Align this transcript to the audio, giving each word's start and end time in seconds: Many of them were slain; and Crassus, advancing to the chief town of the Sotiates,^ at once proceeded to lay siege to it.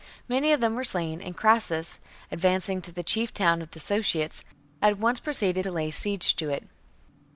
Many 0.27 0.51
of 0.51 0.61
them 0.61 0.73
were 0.73 0.83
slain; 0.83 1.21
and 1.21 1.37
Crassus, 1.37 1.99
advancing 2.31 2.81
to 2.81 2.91
the 2.91 3.03
chief 3.03 3.35
town 3.35 3.61
of 3.61 3.69
the 3.69 3.79
Sotiates,^ 3.79 4.41
at 4.81 4.97
once 4.97 5.19
proceeded 5.19 5.61
to 5.61 5.71
lay 5.71 5.91
siege 5.91 6.35
to 6.37 6.49
it. 6.49 6.67